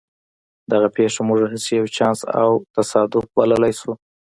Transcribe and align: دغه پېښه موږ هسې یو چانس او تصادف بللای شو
دغه 0.71 0.87
پېښه 0.95 1.21
موږ 1.27 1.39
هسې 1.53 1.71
یو 1.79 1.87
چانس 1.95 2.19
او 2.41 2.51
تصادف 2.75 3.25
بللای 3.35 3.73
شو 3.79 3.91